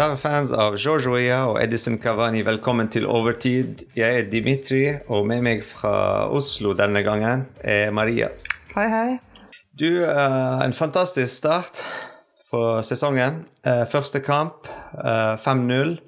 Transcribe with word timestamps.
Kjære 0.00 0.16
fans 0.16 0.52
av 0.56 0.78
George 0.80 1.10
Weah 1.12 1.50
og 1.50 1.58
Edison 1.60 1.98
Cavani, 2.00 2.40
velkommen 2.40 2.88
til 2.88 3.04
Overtid. 3.04 3.82
Jeg 3.92 4.16
er 4.16 4.30
Dimitri, 4.32 4.78
og 5.12 5.26
med 5.28 5.42
meg 5.44 5.60
fra 5.60 6.24
Oslo 6.32 6.70
denne 6.72 7.02
gangen 7.04 7.42
er 7.60 7.92
Maria. 7.92 8.30
Hei, 8.72 8.86
hei. 8.88 9.18
Du, 9.76 10.00
uh, 10.00 10.62
en 10.64 10.72
fantastisk 10.72 11.28
start 11.28 11.82
for 12.48 12.80
sesongen. 12.80 13.42
Uh, 13.60 13.84
første 13.92 14.22
kamp, 14.24 14.70
uh, 14.96 15.36
5-0. 15.36 15.98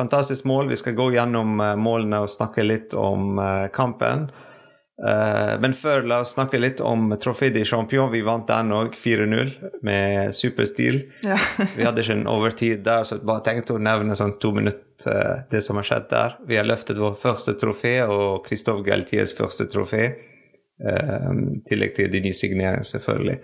fantastisk 0.00 0.48
mål. 0.48 0.72
Vi 0.72 0.80
skal 0.80 0.96
gå 0.96 1.10
gjennom 1.12 1.60
målene 1.84 2.24
og 2.24 2.32
snakke 2.32 2.64
litt 2.64 2.96
om 2.96 3.36
kampen. 3.76 4.30
Uh, 5.02 5.58
men 5.58 5.72
før, 5.74 6.04
la 6.06 6.20
oss 6.22 6.36
snakke 6.36 6.60
litt 6.62 6.78
om 6.86 7.10
Trofé 7.18 7.48
de 7.50 7.64
Champion. 7.66 8.10
Vi 8.12 8.20
vant 8.22 8.46
den 8.46 8.70
òg, 8.74 8.94
4-0, 8.94 9.50
med 9.82 10.36
superstil. 10.38 11.00
Ja. 11.26 11.40
vi 11.76 11.86
hadde 11.86 12.04
ikke 12.04 12.18
en 12.20 12.28
overtid 12.30 12.84
der, 12.86 13.02
så 13.08 13.18
jeg 13.18 13.26
bare 13.26 13.42
tenkte 13.48 13.74
å 13.74 13.82
nevne 13.82 14.14
sånn 14.18 14.36
to 14.42 14.52
minutter 14.54 15.10
uh, 15.10 15.42
det 15.50 15.64
som 15.66 15.80
har 15.80 15.88
skjedd 15.88 16.06
der. 16.12 16.38
Vi 16.46 16.60
har 16.60 16.68
løftet 16.68 17.02
vår 17.02 17.18
første 17.18 17.56
trofé 17.58 17.96
og 18.06 18.46
Christophe 18.46 18.86
Galtiers 18.86 19.34
første 19.38 19.66
trofé. 19.72 20.12
Uh, 20.82 21.30
I 21.50 21.64
tillegg 21.66 21.98
til 21.98 22.12
de 22.12 22.22
nye 22.22 22.38
signeringene, 22.38 22.86
selvfølgelig. 22.86 23.40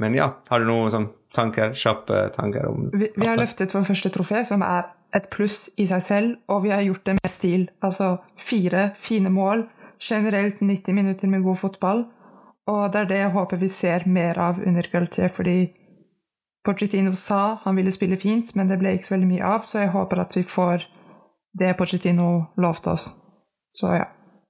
Men 0.00 0.16
ja, 0.16 0.32
har 0.48 0.62
du 0.62 0.70
noen 0.70 0.94
sånn 0.94 1.10
tanker, 1.34 1.74
kjappe 1.76 2.30
tanker 2.32 2.68
om 2.70 2.86
vi, 2.94 3.10
vi 3.12 3.26
har 3.28 3.36
løftet 3.36 3.74
vår 3.74 3.84
første 3.90 4.08
trofé, 4.14 4.44
som 4.48 4.64
er 4.64 4.86
et 5.16 5.28
pluss 5.32 5.66
i 5.80 5.84
seg 5.88 6.04
selv, 6.04 6.36
og 6.52 6.64
vi 6.64 6.72
har 6.72 6.84
gjort 6.84 7.04
det 7.08 7.16
med 7.18 7.32
stil. 7.32 7.66
Altså 7.84 8.14
fire 8.40 8.92
fine 9.00 9.32
mål 9.32 9.66
generelt 10.00 10.60
90 10.60 10.94
minutter 10.94 11.28
med 11.28 11.42
god 11.42 11.58
fotball. 11.58 12.04
Og 12.68 12.92
det 12.92 13.00
er 13.00 13.08
det 13.08 13.20
jeg 13.22 13.34
håper 13.34 13.60
vi 13.60 13.68
ser 13.72 14.04
mer 14.06 14.38
av 14.38 14.60
under 14.60 14.88
Galtier, 14.92 15.30
fordi 15.32 15.58
Pochettino 16.64 17.14
sa 17.16 17.58
han 17.62 17.76
ville 17.76 17.92
spille 17.92 18.18
fint, 18.20 18.54
men 18.54 18.68
det 18.68 18.76
ble 18.80 18.92
ikke 18.96 19.08
så 19.08 19.14
veldig 19.14 19.30
mye 19.30 19.48
av, 19.54 19.64
så 19.64 19.84
jeg 19.84 19.94
håper 19.94 20.20
at 20.20 20.36
vi 20.36 20.44
får 20.44 20.84
det 21.58 21.72
Pochettino 21.78 22.28
lovte 22.60 22.92
oss. 22.92 23.08
Så 23.72 23.94
ja. 23.96 24.06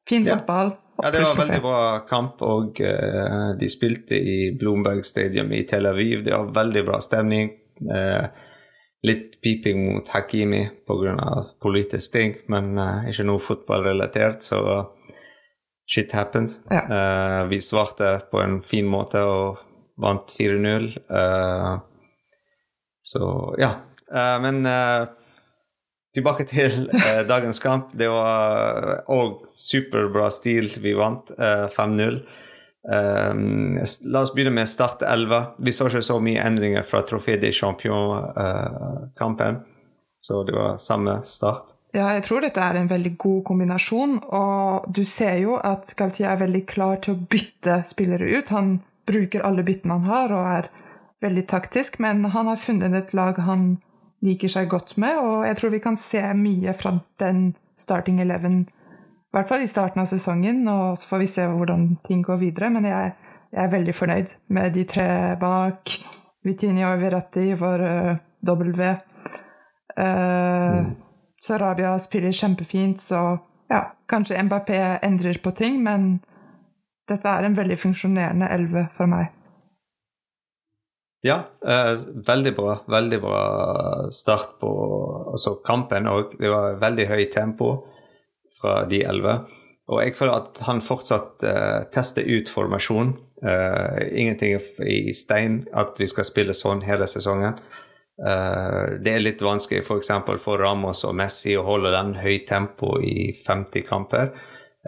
Fin 0.08 0.26
ja. 0.26 0.38
fotball. 0.38 0.72
Ja, 1.02 1.10
det 1.14 1.20
var 1.22 1.30
en 1.30 1.38
veldig 1.38 1.60
bra 1.62 1.80
kamp, 2.08 2.40
og 2.42 2.80
uh, 2.82 3.54
de 3.60 3.68
spilte 3.70 4.18
i 4.18 4.38
Bloomberg 4.58 5.04
Stadium 5.06 5.52
i 5.54 5.62
Tel 5.68 5.86
Aviv. 5.86 6.24
Det 6.26 6.34
var 6.34 6.50
veldig 6.56 6.84
bra 6.88 6.98
stemning. 7.04 7.52
Uh, 7.86 8.26
litt 9.06 9.36
piping 9.44 9.84
mot 9.92 10.08
Hakimi 10.10 10.64
pga. 10.88 11.28
politisk 11.62 12.16
ting, 12.16 12.34
men 12.50 12.72
uh, 12.80 13.06
ikke 13.06 13.28
noe 13.28 13.44
fotballrelatert, 13.44 14.42
så 14.42 14.64
shit 15.88 16.12
happens. 16.12 16.66
Ja. 16.70 17.42
Uh, 17.42 17.48
vi 17.48 17.62
svarte 17.62 18.20
på 18.30 18.40
en 18.40 18.62
fin 18.62 18.86
måte 18.86 19.22
og 19.24 19.58
vant 19.98 20.34
4-0. 20.38 20.98
Uh, 21.10 21.18
eh, 21.18 21.78
så 23.02 23.54
ja. 23.58 23.70
Uh, 24.12 24.40
men 24.44 24.68
tilbake 26.14 26.44
til 26.48 26.90
dagens 27.28 27.58
kamp. 27.62 27.92
Det 27.92 28.08
var 28.10 29.02
òg 29.12 29.46
superbra 29.52 30.30
stil 30.34 30.70
vi 30.82 30.92
vant. 30.96 31.30
5-0. 31.38 32.20
la 32.88 34.22
oss 34.22 34.34
begynne 34.34 34.54
med 34.56 34.68
Start 34.68 35.02
11. 35.02 35.42
Vi 35.58 35.72
så 35.76 35.86
ikke 35.90 36.02
så 36.02 36.20
mye 36.24 36.42
endringer 36.42 36.82
fra 36.88 37.02
Trofé 37.06 37.36
de 37.40 37.52
Champion-kampen, 37.52 39.60
så 40.18 40.42
det 40.48 40.54
var 40.56 40.78
samme 40.82 41.20
start. 41.24 41.77
Ja, 41.98 42.12
jeg 42.14 42.28
tror 42.28 42.44
dette 42.44 42.62
er 42.62 42.76
en 42.78 42.90
veldig 42.90 43.16
god 43.18 43.40
kombinasjon. 43.48 44.18
Og 44.34 44.86
du 44.94 45.02
ser 45.08 45.40
jo 45.42 45.56
at 45.58 45.90
Galtier 45.98 46.30
er 46.30 46.42
veldig 46.44 46.62
klar 46.70 47.00
til 47.02 47.16
å 47.16 47.22
bytte 47.32 47.80
spillere 47.88 48.28
ut. 48.38 48.52
Han 48.54 48.76
bruker 49.08 49.42
alle 49.46 49.64
byttene 49.66 49.96
han 49.96 50.06
har, 50.06 50.34
og 50.36 50.50
er 50.52 50.68
veldig 51.24 51.46
taktisk. 51.50 51.98
Men 52.04 52.28
han 52.34 52.50
har 52.50 52.60
funnet 52.62 52.94
et 52.94 53.14
lag 53.18 53.40
han 53.48 53.70
liker 54.24 54.50
seg 54.50 54.70
godt 54.70 54.96
med, 54.98 55.14
og 55.22 55.44
jeg 55.46 55.56
tror 55.60 55.70
vi 55.70 55.78
kan 55.78 55.96
se 55.98 56.20
mye 56.34 56.72
fra 56.74 56.96
den 57.22 57.52
starting 57.78 58.18
eleven. 58.22 58.64
I 58.66 59.36
hvert 59.36 59.50
fall 59.50 59.62
i 59.62 59.70
starten 59.70 60.02
av 60.02 60.08
sesongen, 60.10 60.64
og 60.70 60.98
så 60.98 61.10
får 61.12 61.22
vi 61.22 61.28
se 61.30 61.46
hvordan 61.46 61.88
ting 62.06 62.22
går 62.26 62.40
videre. 62.42 62.70
Men 62.74 62.86
jeg, 62.88 63.12
jeg 63.54 63.64
er 63.64 63.74
veldig 63.74 63.94
fornøyd 63.94 64.38
med 64.54 64.74
de 64.74 64.86
tre 64.90 65.10
bak. 65.40 65.98
Vitinho 66.46 66.92
og 66.92 67.02
Veratti, 67.02 67.50
vår 67.58 67.84
uh, 67.84 68.16
W. 68.46 68.94
Uh, 69.98 70.06
mm. 70.06 70.96
Sarabia 71.42 71.94
spiller 72.02 72.34
kjempefint, 72.34 73.00
så 73.00 73.38
ja, 73.70 73.82
kanskje 74.10 74.42
Mbappé 74.42 74.98
endrer 75.06 75.38
på 75.42 75.52
ting, 75.54 75.82
men 75.84 76.18
dette 77.08 77.28
er 77.28 77.46
en 77.46 77.56
veldig 77.56 77.78
funksjonerende 77.78 78.48
elve 78.52 78.88
for 78.96 79.10
meg. 79.10 79.30
Ja, 81.26 81.38
eh, 81.66 81.98
veldig 82.26 82.54
bra. 82.56 82.78
Veldig 82.86 83.20
bra 83.20 83.40
start 84.10 84.58
på 84.60 84.70
altså 85.32 85.54
kampen. 85.66 86.06
òg. 86.06 86.38
det 86.38 86.50
var 86.50 86.78
veldig 86.80 87.06
høyt 87.06 87.32
tempo 87.32 87.86
fra 88.60 88.84
de 88.84 89.02
elleve. 89.04 89.40
Og 89.88 90.02
jeg 90.02 90.14
føler 90.16 90.32
at 90.36 90.60
han 90.68 90.80
fortsatt 90.84 91.44
eh, 91.44 91.88
tester 91.92 92.22
ut 92.22 92.48
formasjon. 92.48 93.16
Eh, 93.42 94.20
ingenting 94.20 94.60
i 94.86 95.14
stein 95.14 95.66
at 95.72 95.98
vi 95.98 96.06
skal 96.06 96.24
spille 96.24 96.54
sånn 96.54 96.82
hele 96.86 97.06
sesongen. 97.06 97.58
Uh, 98.18 98.98
det 99.04 99.14
er 99.14 99.22
litt 99.22 99.42
vanskelig 99.44 99.84
f.eks. 99.84 100.10
For, 100.26 100.40
for 100.42 100.62
Ramos 100.62 101.04
og 101.06 101.14
Messi 101.18 101.54
å 101.58 101.66
holde 101.66 101.92
den 101.94 102.16
høyt 102.18 102.48
tempo 102.50 102.96
i 103.02 103.30
50 103.36 103.86
kamper. 103.88 104.32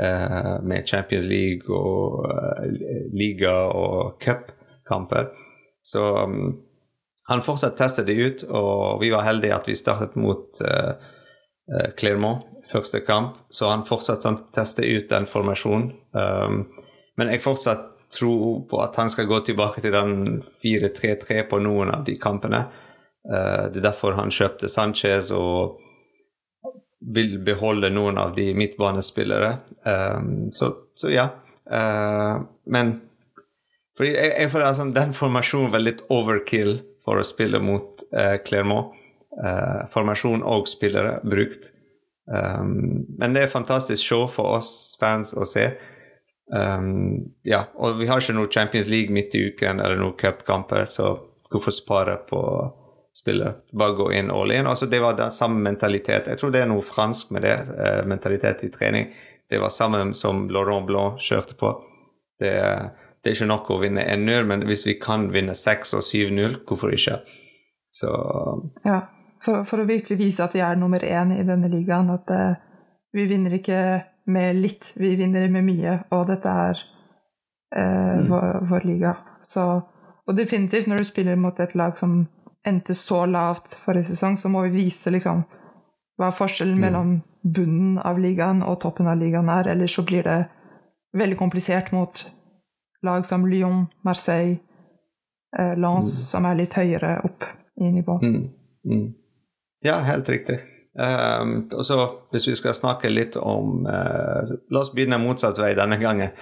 Uh, 0.01 0.57
med 0.65 0.89
Champions 0.89 1.27
League 1.29 1.69
og 1.69 2.25
uh, 2.25 2.65
liga 3.13 3.55
og 3.77 4.21
cupkamper. 4.23 5.31
Så 5.83 6.05
um, 6.25 6.55
han 7.29 7.45
fortsatt 7.47 7.77
testet 7.79 8.09
det 8.09 8.17
ut, 8.19 8.47
og 8.49 9.03
vi 9.03 9.11
var 9.13 9.27
heldige 9.27 9.55
at 9.55 9.69
vi 9.71 9.77
startet 9.79 10.17
mot 10.19 10.59
Clermont 11.95 12.43
første 12.67 13.01
kamp. 13.07 13.37
Så 13.51 13.69
han 13.71 13.85
fortsatt 13.87 14.25
han 14.27 14.39
tester 14.55 14.87
ut 14.87 15.09
den 15.11 15.29
formasjonen. 15.31 15.93
Um, 16.11 16.65
men 17.19 17.31
jeg 17.31 17.45
fortsatt 17.45 17.87
tror 18.15 18.65
på 18.71 18.81
at 18.83 18.97
han 18.99 19.11
skal 19.11 19.29
gå 19.31 19.41
tilbake 19.47 19.83
til 19.85 19.95
den 19.95 20.41
4-3-3 20.63 21.45
på 21.51 21.61
noen 21.63 21.93
av 21.95 22.05
de 22.07 22.17
kampene. 22.19 22.65
Eh, 23.29 23.65
det 23.73 23.81
er 23.81 23.89
derfor 23.91 24.17
han 24.19 24.33
kjøpte 24.33 24.71
Sanchez 24.73 25.31
og 25.35 25.81
vil 27.01 27.39
beholde 27.45 27.91
noen 27.93 28.19
av 28.21 28.35
de 28.37 28.51
midtbanespillere. 28.57 29.55
Um, 29.89 30.51
så, 30.53 30.75
så, 30.95 31.09
ja. 31.09 31.31
Uh, 31.65 32.45
men 32.69 32.99
fordi 33.97 34.13
jeg, 34.13 34.33
jeg 34.35 34.51
føler 34.53 34.67
altså, 34.69 34.87
den 34.97 35.15
formasjonen 35.17 35.73
var 35.73 35.85
litt 35.85 36.03
overkill 36.13 36.75
for 37.05 37.21
å 37.21 37.25
spille 37.25 37.61
mot 37.65 38.05
Clermont. 38.45 38.97
Formasjon 39.93 40.43
og 40.45 40.69
spillere 40.69 41.19
brukt. 41.25 41.71
Um, 42.31 43.07
men 43.19 43.35
det 43.35 43.47
er 43.47 43.53
fantastisk 43.53 44.05
show 44.05 44.27
for 44.31 44.59
oss 44.59 44.97
fans 45.01 45.33
å 45.33 45.47
se. 45.49 45.67
Um, 46.53 47.31
ja, 47.47 47.65
og 47.79 48.01
vi 48.01 48.09
har 48.11 48.23
ikke 48.23 48.37
noe 48.37 48.51
Champions 48.53 48.91
League 48.91 49.15
midt 49.15 49.35
i 49.39 49.47
uken 49.51 49.81
eller 49.83 49.99
noen 50.01 50.17
cupkamper, 50.19 50.85
så 50.91 51.15
hvorfor 51.51 51.75
spare 51.75 52.17
på 52.29 52.43
spille. 53.21 53.53
Bare 53.77 53.97
gå 53.99 54.09
inn 54.17 54.33
all 54.33 54.53
in. 54.55 54.67
Altså, 54.67 54.89
det 54.91 55.01
var 55.03 55.19
den 55.19 55.31
samme 55.35 55.61
mentalitet. 55.65 56.29
Jeg 56.31 56.41
tror 56.41 56.55
det 56.55 56.65
er 56.65 56.71
noe 56.71 56.85
fransk 56.85 57.35
med 57.37 57.45
det, 57.47 57.57
eh, 57.77 58.01
mentalitet 58.09 58.65
i 58.65 58.73
trening. 58.73 59.13
Det 59.51 59.61
var 59.61 59.73
samme 59.75 60.15
som 60.15 60.49
Laurent 60.51 60.87
Blanc 60.87 61.21
kjørte 61.21 61.57
på. 61.59 61.75
Det, 62.41 62.55
det 63.21 63.31
er 63.31 63.37
ikke 63.37 63.51
nok 63.51 63.71
å 63.71 63.81
vinne 63.83 64.05
1-0, 64.07 64.47
men 64.49 64.65
hvis 64.69 64.87
vi 64.87 64.97
kan 65.01 65.29
vinne 65.35 65.57
6 65.59 65.97
og 65.99 66.05
7-0, 66.07 66.61
hvorfor 66.69 66.95
ikke? 66.95 67.21
Så 67.93 68.11
Ja, 68.85 69.01
for, 69.43 69.65
for, 69.67 69.83
å 69.83 69.89
virkelig 69.89 70.19
vise 70.21 70.45
at 70.45 70.55
vi 70.55 70.63
er 70.65 70.79
nummer 70.79 71.03
én 71.05 71.35
i 71.35 71.45
denne 71.47 71.69
ligaen. 71.73 72.13
At 72.15 72.31
uh, 72.31 72.55
vi 73.13 73.27
vinner 73.29 73.57
ikke 73.59 73.81
med 74.31 74.61
litt, 74.63 74.93
vi 74.97 75.17
vinner 75.19 75.49
med 75.51 75.67
mye. 75.67 75.97
Og 76.15 76.29
dette 76.31 76.57
er 76.67 76.83
uh, 77.77 77.83
mm. 77.83 78.29
vår, 78.31 78.61
vår, 78.71 78.87
liga. 78.87 79.15
Så, 79.43 79.67
og 80.25 80.39
definitivt, 80.39 80.87
når 80.87 81.03
du 81.03 81.11
spiller 81.11 81.41
mot 81.41 81.59
et 81.61 81.75
lag 81.75 81.99
som 81.99 82.23
endte 82.67 82.95
så 82.95 83.25
lavt 83.27 83.75
forrige 83.85 84.11
sesong, 84.13 84.37
så 84.37 84.49
må 84.49 84.63
vi 84.67 84.85
vise 84.85 85.11
liksom 85.13 85.45
hva 86.21 86.31
forskjellen 86.35 86.77
mm. 86.77 86.83
mellom 86.85 87.13
bunnen 87.43 87.99
av 88.05 88.19
ligaen 88.21 88.61
og 88.63 88.81
toppen 88.83 89.09
av 89.09 89.19
ligaen 89.21 89.49
er. 89.49 89.71
Ellers 89.73 89.95
så 89.97 90.05
blir 90.05 90.27
det 90.27 90.41
veldig 91.17 91.39
komplisert 91.41 91.93
mot 91.97 92.25
lag 93.07 93.25
som 93.27 93.47
Lyon, 93.49 93.87
Marseille, 94.05 94.59
eh, 95.59 95.73
Lens, 95.79 96.13
mm. 96.13 96.27
som 96.29 96.49
er 96.51 96.59
litt 96.61 96.77
høyere 96.77 97.15
opp 97.25 97.49
i 97.81 97.93
nivå. 97.95 98.21
Mm. 98.23 98.45
mm. 98.85 99.09
Ja, 99.83 100.03
helt 100.05 100.29
riktig. 100.29 100.59
Um, 100.91 101.71
og 101.73 101.87
så 101.87 101.97
Hvis 102.33 102.49
vi 102.49 102.57
skal 102.59 102.75
snakke 102.75 103.09
litt 103.09 103.37
om 103.39 103.87
uh, 103.87 104.43
La 104.75 104.81
oss 104.83 104.91
begynne 104.91 105.21
motsatt 105.23 105.57
vei 105.63 105.71
denne 105.79 105.97
gangen. 106.03 106.35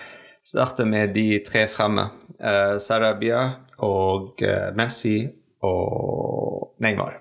Starte 0.42 0.86
med 0.88 1.12
de 1.14 1.42
tre 1.46 1.66
fremme. 1.70 2.08
Uh, 2.40 2.78
Sarabia 2.82 3.42
og 3.84 4.42
uh, 4.42 4.70
Messi 4.74 5.20
og 5.62 6.74
Neymar. 6.82 7.18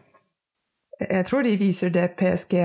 Jeg 1.02 1.26
tror 1.26 1.46
de 1.46 1.58
viser 1.58 1.94
det 1.94 2.12
PSG 2.18 2.56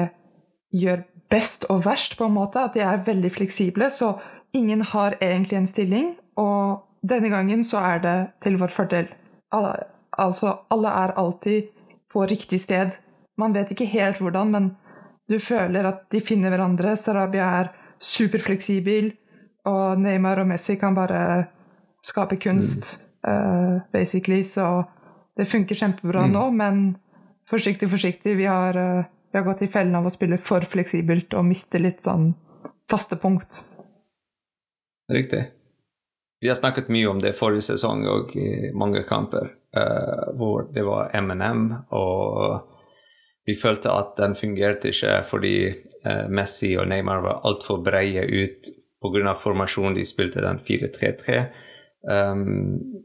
gjør 0.72 1.02
best 1.32 1.66
og 1.72 1.84
verst, 1.86 2.16
på 2.18 2.28
en 2.28 2.36
måte. 2.36 2.60
At 2.60 2.76
de 2.76 2.84
er 2.84 3.04
veldig 3.06 3.32
fleksible, 3.32 3.90
så 3.90 4.14
ingen 4.52 4.82
har 4.82 5.18
egentlig 5.20 5.58
en 5.58 5.68
stilling. 5.68 6.14
Og 6.36 6.82
denne 7.08 7.28
gangen 7.32 7.64
så 7.64 7.82
er 7.84 8.02
det 8.04 8.18
til 8.44 8.58
vår 8.60 8.72
fordel. 8.72 9.08
Altså, 9.52 10.56
alle 10.70 10.88
er 10.88 11.16
alltid 11.20 11.72
på 12.12 12.26
riktig 12.28 12.60
sted 12.60 12.90
Man 13.40 13.54
vet 13.54 13.70
ikke 13.72 13.88
helt 13.88 14.18
hvordan, 14.20 14.50
men 14.52 14.64
du 15.30 15.38
føler 15.40 15.86
at 15.88 16.02
de 16.12 16.20
finner 16.20 16.52
hverandre. 16.52 16.96
Sarabia 16.96 17.46
er 17.62 17.70
superfleksibel, 17.98 19.12
og 19.64 20.00
Neymar 20.00 20.42
og 20.42 20.50
Messi 20.50 20.76
kan 20.76 20.94
bare 20.94 21.46
skape 22.04 22.36
kunst, 22.36 23.08
mm. 23.24 23.32
uh, 23.32 23.80
basically. 23.92 24.42
Så 24.42 24.82
det 25.36 25.48
funker 25.48 25.78
kjempebra 25.78 26.26
mm. 26.26 26.32
nå, 26.32 26.44
men 26.50 26.82
forsiktig, 27.48 27.90
forsiktig. 27.90 28.36
Vi 28.36 28.46
har, 28.46 28.76
uh, 28.76 29.04
vi 29.32 29.38
har 29.38 29.44
gått 29.46 29.62
i 29.62 29.70
fellen 29.70 29.96
av 29.98 30.06
å 30.06 30.12
spille 30.12 30.38
for 30.40 30.64
fleksibelt 30.68 31.34
og 31.34 31.46
miste 31.48 31.80
litt 31.82 32.04
sånn 32.04 32.32
faste 32.90 33.16
punkt. 33.16 33.62
Riktig. 35.12 35.44
Vi 36.42 36.48
har 36.50 36.58
snakket 36.58 36.90
mye 36.90 37.08
om 37.08 37.20
det 37.22 37.36
forrige 37.38 37.62
sesong 37.70 38.04
og 38.10 38.36
i 38.36 38.72
mange 38.74 39.04
kamper, 39.08 39.52
uh, 39.76 40.32
hvor 40.36 40.66
det 40.74 40.84
var 40.86 41.12
MNM, 41.14 41.66
og 41.94 42.72
vi 43.46 43.54
følte 43.58 43.92
at 43.94 44.16
den 44.18 44.34
fungerte 44.38 44.90
ikke 44.92 45.20
fordi 45.26 45.56
uh, 45.70 46.26
Messi 46.30 46.74
og 46.76 46.88
Neymar 46.90 47.22
var 47.24 47.44
altfor 47.48 47.82
breie 47.84 48.26
ut 48.26 48.72
pga. 49.02 49.34
formasjonen 49.34 49.94
de 49.94 50.04
spilte, 50.06 50.42
den 50.42 50.58
4-3-3. 50.62 51.38
Um, 52.02 53.02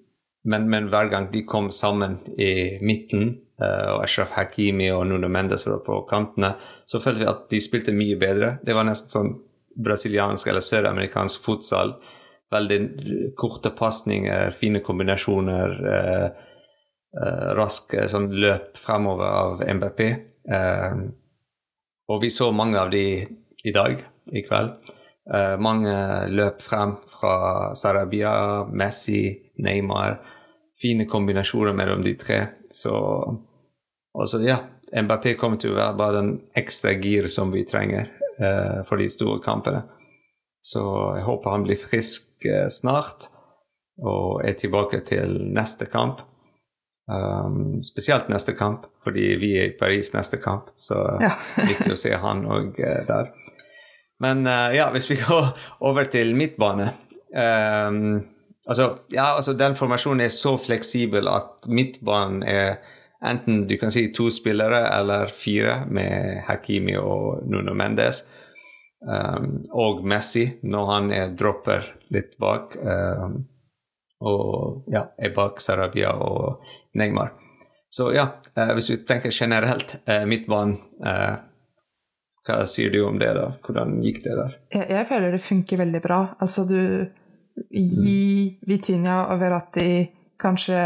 men, 0.48 0.70
men, 0.72 0.88
hver 0.92 1.10
gang 1.12 1.30
de 1.32 1.44
kom 1.46 1.70
sammen 1.76 2.18
i 2.40 2.78
midten, 2.86 3.34
uh, 3.62 3.96
og 3.96 4.06
Ashraf 4.06 4.32
Hakimi 4.38 4.90
og 4.96 5.06
Nuno 5.10 5.30
Mendes 5.32 5.66
var 5.68 5.82
på 5.86 6.02
kantene, 6.10 6.54
så 6.88 7.02
følte 7.04 7.24
vi 7.24 7.32
at 7.32 7.48
de 7.52 7.62
spilte 7.64 7.96
mye 7.96 8.18
bedre. 8.20 8.56
Det 8.64 8.76
var 8.78 8.88
nesten 8.88 9.14
sånn 9.14 9.34
brasiliansk 9.84 10.50
eller 10.50 10.66
søramerikansk 10.66 11.44
fotsal. 11.46 11.98
Veldig 12.54 12.80
korte 13.38 13.74
pasninger, 13.76 14.54
fine 14.56 14.82
kombinasjoner, 14.86 15.76
uh, 15.84 16.54
uh, 17.20 17.50
raske 17.60 18.08
sånn 18.10 18.32
løp 18.32 18.80
fremover 18.80 19.28
av 19.44 19.68
MBP. 19.68 20.02
og 22.08 22.22
vi 22.24 22.30
så 22.32 22.54
mange 22.56 22.80
av 22.80 22.90
de 22.90 23.04
i 23.68 23.72
dag, 23.76 24.00
i 24.32 24.44
kveld. 24.48 24.78
Uh, 25.28 25.58
mange 25.60 25.92
løp 26.32 26.62
frem 26.64 26.96
fra 27.12 27.76
Sarabia, 27.76 28.64
Messi, 28.72 29.28
Neymar. 29.60 30.22
Fine 30.82 31.08
kombinasjoner 31.10 31.74
mellom 31.74 32.04
de 32.06 32.14
tre. 32.20 32.40
Så 32.70 32.94
også, 34.14 34.42
ja, 34.46 34.60
MBP 34.94 35.34
kommer 35.40 35.60
til 35.62 35.74
å 35.74 35.80
være 35.80 35.98
bare 35.98 36.20
den 36.22 36.34
ekstra 36.58 36.94
gir 36.98 37.28
som 37.34 37.52
vi 37.54 37.66
trenger 37.68 38.12
uh, 38.40 38.84
for 38.88 39.02
de 39.02 39.10
store 39.14 39.42
kampene. 39.44 39.84
Så 40.64 40.84
jeg 41.18 41.26
håper 41.26 41.54
han 41.54 41.66
blir 41.66 41.80
frisk 41.82 42.46
uh, 42.46 42.68
snart 42.74 43.32
og 43.98 44.44
er 44.46 44.58
tilbake 44.58 45.02
til 45.08 45.40
neste 45.54 45.88
kamp. 45.90 46.22
Um, 47.08 47.80
spesielt 47.88 48.28
neste 48.30 48.54
kamp, 48.54 48.86
fordi 49.02 49.32
vi 49.40 49.54
er 49.58 49.72
i 49.72 49.76
Paris 49.80 50.12
neste 50.14 50.38
kamp. 50.44 50.70
Så 50.78 50.98
ja. 51.24 51.34
viktig 51.72 51.96
å 51.96 52.00
se 52.00 52.14
han 52.22 52.46
òg 52.46 52.78
der. 52.78 53.34
Men 54.22 54.46
uh, 54.50 54.70
ja, 54.76 54.92
hvis 54.94 55.10
vi 55.10 55.20
går 55.22 55.52
over 55.90 56.10
til 56.10 56.36
midtbane 56.38 56.92
um, 57.34 58.20
altså, 58.68 58.98
ja, 59.14 59.34
altså 59.36 59.54
Den 59.58 59.76
formasjonen 59.76 60.26
er 60.26 60.34
så 60.34 60.58
fleksibel 60.62 61.28
at 61.32 61.68
midtbanen 61.68 62.44
er 62.44 62.78
enten 63.26 63.66
du 63.68 63.78
kan 63.82 63.92
si 63.92 64.08
to 64.14 64.30
spillere 64.32 64.84
eller 65.00 65.32
fire, 65.34 65.86
med 65.90 66.44
Hakimi 66.48 66.98
og 66.98 67.48
Nuno 67.50 67.74
Mendes. 67.74 68.24
Um, 69.02 69.62
og 69.72 70.04
Messi, 70.06 70.48
når 70.66 70.92
han 70.92 71.12
er, 71.14 71.34
dropper 71.38 71.86
litt 72.14 72.38
bak. 72.42 72.78
Um, 72.82 73.44
og 74.26 74.88
ja, 74.94 75.04
er 75.18 75.34
bak 75.36 75.62
Sarabia 75.62 76.16
og 76.18 76.64
Neymar. 76.98 77.36
Så 77.90 78.10
ja, 78.14 78.26
uh, 78.58 78.72
hvis 78.78 78.90
vi 78.92 78.98
tenker 79.08 79.34
generelt 79.34 80.00
uh, 80.10 80.26
midtbanen 80.30 80.80
uh, 81.06 81.38
hva 82.48 82.64
sier 82.70 82.92
du 82.94 83.02
om 83.04 83.18
det, 83.20 83.34
da? 83.36 83.50
Hvordan 83.66 83.98
gikk 84.04 84.22
det 84.24 84.36
der? 84.38 84.58
Jeg, 84.72 84.88
jeg 84.94 85.08
føler 85.10 85.34
det 85.36 85.44
funker 85.44 85.82
veldig 85.82 86.02
bra. 86.04 86.20
Altså, 86.40 86.64
du 86.64 86.80
mm. 87.58 88.68
Vitinha 88.68 89.24
og 89.32 89.42
Verratti 89.42 89.90
kanskje 90.42 90.82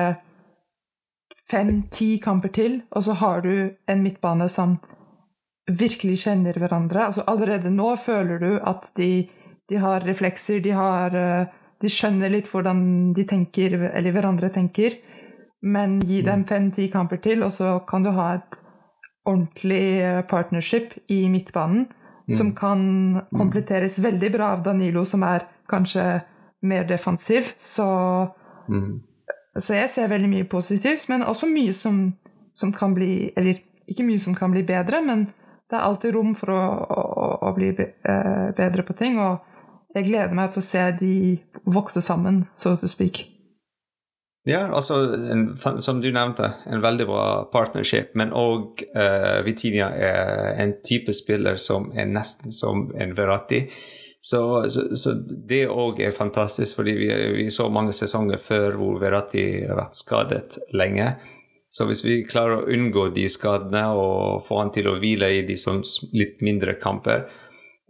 fem-ti 1.52 2.16
kamper 2.24 2.54
til, 2.56 2.82
og 2.96 3.04
så 3.04 3.16
har 3.20 3.44
du 3.44 3.54
en 3.92 4.04
midtbane 4.04 4.48
som 4.50 4.78
virkelig 5.72 6.22
kjenner 6.26 6.58
hverandre. 6.60 7.08
Altså, 7.10 7.26
allerede 7.28 7.72
nå 7.74 7.96
føler 8.02 8.40
du 8.42 8.52
at 8.58 8.90
de, 8.98 9.28
de 9.70 9.80
har 9.82 10.06
reflekser, 10.08 10.62
de, 10.64 10.74
har, 10.76 11.16
eh, 11.16 11.46
de 11.82 11.92
skjønner 11.92 12.32
litt 12.32 12.50
hvordan 12.52 13.14
de 13.18 13.28
tenker, 13.28 13.78
eller 13.92 14.16
hverandre 14.16 14.52
tenker. 14.54 14.98
Men 15.62 16.00
gi 16.08 16.24
dem 16.26 16.42
mm. 16.42 16.50
fem-ti 16.50 16.88
kamper 16.94 17.22
til, 17.22 17.44
og 17.46 17.54
så 17.54 17.80
kan 17.88 18.06
du 18.06 18.14
ha 18.16 18.34
et 18.40 18.60
ordentlig 19.28 19.86
eh, 20.02 20.22
partnership 20.30 20.96
i 21.14 21.28
midtbanen, 21.30 21.86
mm. 21.86 22.36
som 22.38 22.56
kan 22.58 22.82
kompletteres 23.36 24.00
veldig 24.02 24.32
bra 24.34 24.54
av 24.56 24.64
Danilo, 24.66 25.06
som 25.06 25.24
er 25.28 25.46
kanskje 25.70 26.24
mer 26.62 26.88
defensiv. 26.90 27.54
Så, 27.58 27.88
mm. 28.70 29.02
så 29.60 29.78
jeg 29.78 29.92
ser 29.94 30.12
veldig 30.12 30.30
mye 30.32 30.50
positivt, 30.50 31.08
men 31.10 31.26
også 31.28 31.50
mye 31.52 31.74
som, 31.76 32.04
som, 32.54 32.74
kan 32.74 32.96
bli 32.98 33.32
Eller 33.38 33.62
ikke 33.92 34.06
mye 34.08 34.22
som 34.22 34.36
kan 34.38 34.54
bli 34.54 34.64
bedre, 34.64 35.02
men 35.04 35.28
det 35.72 35.80
er 35.80 35.88
alltid 35.88 36.16
rom 36.16 36.36
for 36.36 36.54
å, 36.54 36.62
å, 36.86 37.04
å 37.50 37.54
bli 37.56 37.74
eh, 37.74 38.48
bedre 38.58 38.86
på 38.88 38.96
ting. 39.00 39.20
Og 39.20 39.40
jeg 39.96 40.08
gleder 40.08 40.36
meg 40.36 40.54
til 40.54 40.64
å 40.64 40.68
se 40.70 40.88
de 41.00 41.14
vokse 41.68 42.04
sammen, 42.04 42.46
so 42.56 42.76
to 42.80 42.88
speak. 42.92 43.26
Ja, 44.48 44.66
altså, 44.74 44.96
en, 45.32 45.58
som 45.82 46.00
du 46.02 46.10
nevnte, 46.12 46.54
en 46.66 46.82
veldig 46.82 47.06
bra 47.06 47.26
partnership. 47.54 48.16
Men 48.18 48.34
òg 48.34 48.82
uh, 48.96 49.02
eh, 49.04 49.40
Vitinia 49.46 49.92
er 49.94 50.56
en 50.64 50.74
type 50.86 51.14
spiller 51.14 51.60
som 51.62 51.92
er 51.94 52.10
nesten 52.10 52.54
som 52.54 52.88
en 52.98 53.14
Verratti. 53.18 53.68
Så, 54.22 54.70
så, 54.70 54.84
så 54.98 55.16
det 55.50 55.64
òg 55.74 56.00
er 56.06 56.14
fantastisk, 56.14 56.78
fordi 56.78 56.94
vi, 57.00 57.08
vi, 57.40 57.46
så 57.52 57.66
mange 57.74 57.94
sesonger 57.98 58.38
før 58.38 58.78
hvor 58.78 59.00
Verratti 59.02 59.46
har 59.66 59.80
vært 59.80 59.98
skadet 59.98 60.60
lenge. 60.78 61.08
Så 61.72 61.88
hvis 61.90 62.04
vi 62.06 62.20
klarer 62.28 62.60
å 62.60 62.68
unngå 62.70 63.08
de 63.16 63.26
skadene 63.32 63.88
og 63.98 64.44
få 64.46 64.60
han 64.60 64.74
til 64.76 64.92
å 64.92 64.98
hvile 65.02 65.32
i 65.40 65.46
de 65.48 65.56
som 65.58 65.82
litt 66.14 66.44
mindre 66.46 66.78
kamper, 66.82 67.26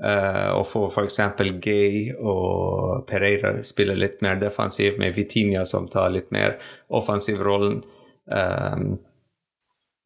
Uh, 0.01 0.58
og 0.58 0.63
få 0.65 0.88
f.eks. 0.89 1.20
Gay 1.62 2.08
og 2.17 3.03
Pereira 3.05 3.51
spille 3.62 3.94
litt 3.94 4.17
mer 4.25 4.39
defensiv, 4.41 4.96
med 4.98 5.13
Vitinha 5.13 5.62
som 5.70 5.86
tar 5.94 6.10
litt 6.10 6.32
mer 6.34 6.55
offensiv 6.89 7.38
rollen 7.46 7.84
um, 8.25 8.96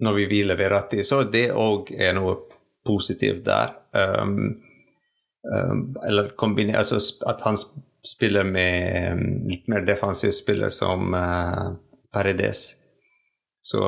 når 0.03 0.17
vi 0.17 0.25
hviler 0.33 0.59
Verratti. 0.59 0.99
Så 1.07 1.21
det 1.31 1.45
òg 1.55 1.93
er 1.95 2.11
noe 2.17 2.35
positivt 2.83 3.45
der. 3.47 3.71
Um, 3.95 4.57
um, 5.53 5.95
kombiner, 6.37 6.77
altså 6.79 6.99
at 7.29 7.41
han 7.45 7.57
spiller 8.05 8.45
med 8.45 9.21
litt 9.49 9.69
mer 9.71 9.85
defensiv 9.85 10.33
spiller 10.35 10.73
som 10.73 11.13
uh, 11.13 11.73
Paredes. 12.13 12.67
Så 13.65 13.81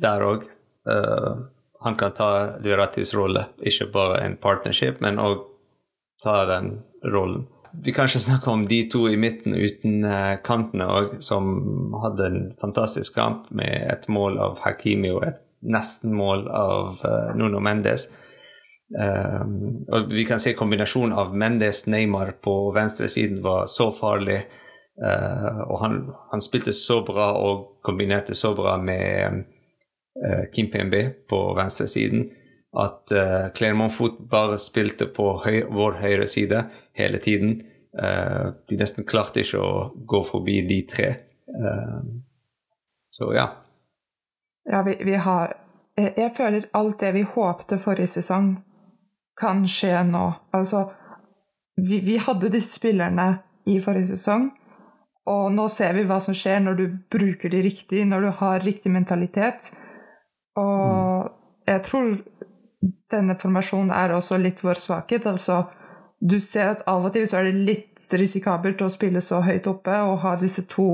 der 0.00 0.24
òg. 0.24 0.46
Uh, 0.86 1.46
han 1.84 1.96
kan 1.98 2.14
ta 2.16 2.30
Duratis 2.64 3.12
rolle, 3.14 3.44
ikke 3.60 3.90
bare 3.92 4.22
en 4.24 4.38
partnership, 4.40 5.00
men 5.04 5.20
òg 5.22 5.44
ta 6.24 6.40
den 6.48 6.78
rollen. 7.04 7.44
Vi 7.84 7.92
kan 7.92 8.08
ikke 8.08 8.22
snakke 8.22 8.48
om 8.50 8.64
de 8.68 8.78
to 8.88 9.02
i 9.10 9.18
midten 9.20 9.54
uten 9.54 10.00
uh, 10.06 10.38
kantene 10.44 10.86
òg, 10.88 11.18
som 11.24 11.92
hadde 12.02 12.30
en 12.30 12.38
fantastisk 12.62 13.18
kamp 13.18 13.50
med 13.50 13.90
et 13.92 14.08
mål 14.08 14.40
av 14.40 14.62
Hakimi 14.64 15.12
og 15.12 15.26
et 15.28 15.42
nesten-mål 15.66 16.46
av 16.48 17.04
uh, 17.04 17.34
Nuno 17.36 17.60
Mendes. 17.60 18.08
Um, 18.94 19.82
og 19.90 20.12
vi 20.14 20.22
kan 20.24 20.38
se 20.38 20.52
kombinasjonen 20.54 21.16
av 21.18 21.34
Mendes-Neymar 21.34 22.36
på 22.44 22.54
venstresiden 22.76 23.42
var 23.42 23.66
så 23.70 23.90
farlig. 23.94 24.44
Uh, 24.96 25.60
og 25.66 25.80
han, 25.82 25.98
han, 26.30 26.40
spilte 26.40 26.72
så 26.72 27.02
bra 27.04 27.32
og 27.36 27.82
kombinerte 27.84 28.36
så 28.38 28.54
bra 28.56 28.76
med 28.80 29.42
uh, 30.22 30.44
Kim 30.54 30.70
PMB 30.70 30.94
på 31.28 31.40
venstresiden. 31.58 32.28
At 32.76 33.12
uh, 33.12 33.48
Clermont 33.56 33.92
Foot 33.92 34.20
bare 34.30 34.60
spilte 34.62 35.10
på 35.10 35.32
høy, 35.44 35.64
vår 35.72 35.98
høyre 36.02 36.30
side 36.30 36.62
hele 36.96 37.18
tiden. 37.22 37.58
Uh, 37.96 38.54
de 38.70 38.78
nesten 38.78 39.08
klarte 39.08 39.42
ikke 39.42 39.60
å 39.60 39.74
gå 40.06 40.22
forbi 40.30 40.60
de 40.68 40.82
tre. 40.88 41.12
Uh, 41.50 42.02
så 43.10 43.32
ja. 43.34 43.50
Ja, 44.66 44.82
vi, 44.86 44.96
vi 45.06 45.14
har 45.22 45.54
jeg, 45.96 46.32
føler 46.36 46.66
alt 46.76 47.00
det 47.00 47.12
vi 47.16 47.22
håpte 47.24 47.78
forrige 47.80 48.18
sesong, 48.18 48.56
kan 49.40 49.64
skje 49.68 50.04
nå. 50.08 50.26
Altså, 50.56 50.86
vi, 51.76 52.00
vi 52.04 52.16
hadde 52.22 52.52
disse 52.52 52.78
spillerne 52.78 53.28
i 53.68 53.80
forrige 53.84 54.14
sesong. 54.14 54.50
Og 55.26 55.50
nå 55.52 55.66
ser 55.72 55.96
vi 55.96 56.04
hva 56.06 56.20
som 56.22 56.36
skjer 56.36 56.60
når 56.62 56.78
du 56.78 56.84
bruker 57.12 57.50
de 57.50 57.64
riktig, 57.64 58.04
når 58.06 58.28
du 58.28 58.30
har 58.40 58.62
riktig 58.62 58.92
mentalitet. 58.94 59.72
Og 60.56 61.32
jeg 61.66 61.82
tror 61.86 62.14
denne 63.10 63.36
formasjonen 63.38 63.90
er 63.94 64.14
også 64.14 64.38
litt 64.38 64.62
vår 64.64 64.78
svakhet. 64.80 65.26
Altså, 65.26 65.64
du 66.20 66.38
ser 66.40 66.76
at 66.76 66.86
av 66.88 67.04
og 67.04 67.12
til 67.14 67.26
så 67.28 67.40
er 67.40 67.50
det 67.50 67.66
litt 67.66 68.16
risikabelt 68.16 68.82
å 68.82 68.92
spille 68.92 69.20
så 69.24 69.42
høyt 69.44 69.66
oppe 69.70 69.98
og 70.06 70.20
ha 70.22 70.36
disse 70.40 70.64
to 70.70 70.88